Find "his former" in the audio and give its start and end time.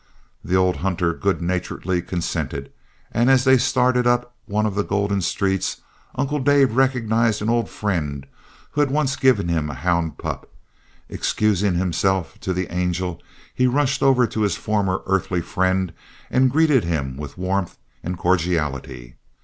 14.41-15.03